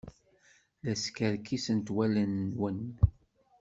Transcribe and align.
La 0.83 0.93
skerkisent 1.01 1.87
wallen-nwen. 1.95 2.79